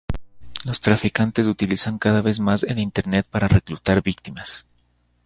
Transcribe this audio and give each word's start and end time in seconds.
Los 0.65 0.81
traficantes 0.81 1.45
utilizan 1.45 1.99
cada 1.99 2.23
vez 2.23 2.39
más 2.39 2.63
el 2.63 2.79
internet 2.79 3.27
para 3.29 3.47
reclutar 3.47 4.01
víctimas. 4.01 4.65